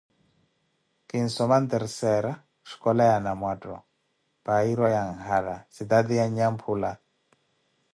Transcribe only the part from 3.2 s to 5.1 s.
Nanwattho, payiro ya